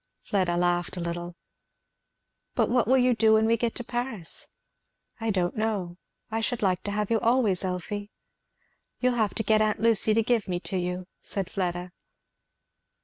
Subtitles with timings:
[0.23, 1.35] Fleda laughed a little.
[2.55, 4.47] "But what will you do when we get to Paris?"
[5.19, 5.97] "I don't know.
[6.31, 8.09] I should like to have you always, Elfie."
[8.99, 11.91] "You'll have to get aunt Lucy to give me to you," said Fleda.